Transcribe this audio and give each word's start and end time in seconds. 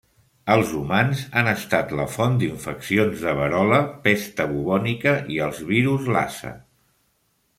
Els 0.51 0.69
humans 0.77 1.19
han 1.41 1.49
estat 1.51 1.91
la 1.99 2.05
font 2.13 2.39
d'infeccions 2.43 3.21
de 3.27 3.35
verola, 3.41 3.79
pesta 4.07 4.49
bubònica 4.53 5.15
i 5.35 5.39
els 5.49 5.63
virus 5.71 6.09
Lassa. 6.17 6.55